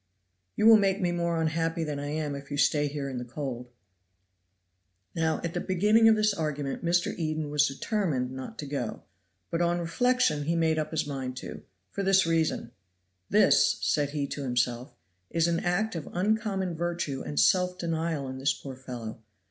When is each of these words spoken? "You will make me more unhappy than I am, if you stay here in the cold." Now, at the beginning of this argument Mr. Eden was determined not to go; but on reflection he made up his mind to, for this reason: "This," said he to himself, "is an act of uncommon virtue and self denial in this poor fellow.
"You 0.55 0.65
will 0.65 0.77
make 0.79 0.99
me 0.99 1.11
more 1.11 1.39
unhappy 1.39 1.83
than 1.83 1.99
I 1.99 2.07
am, 2.07 2.33
if 2.33 2.49
you 2.49 2.57
stay 2.57 2.87
here 2.87 3.07
in 3.07 3.19
the 3.19 3.23
cold." 3.23 3.69
Now, 5.13 5.39
at 5.43 5.53
the 5.53 5.59
beginning 5.61 6.09
of 6.09 6.15
this 6.15 6.33
argument 6.33 6.83
Mr. 6.83 7.15
Eden 7.19 7.51
was 7.51 7.67
determined 7.67 8.31
not 8.31 8.57
to 8.57 8.65
go; 8.65 9.03
but 9.51 9.61
on 9.61 9.79
reflection 9.79 10.45
he 10.45 10.55
made 10.55 10.79
up 10.79 10.89
his 10.89 11.05
mind 11.05 11.37
to, 11.37 11.61
for 11.91 12.01
this 12.01 12.25
reason: 12.25 12.71
"This," 13.29 13.77
said 13.83 14.09
he 14.09 14.25
to 14.29 14.41
himself, 14.41 14.95
"is 15.29 15.47
an 15.47 15.59
act 15.59 15.93
of 15.95 16.09
uncommon 16.13 16.73
virtue 16.75 17.21
and 17.21 17.39
self 17.39 17.77
denial 17.77 18.27
in 18.27 18.39
this 18.39 18.53
poor 18.55 18.75
fellow. 18.75 19.21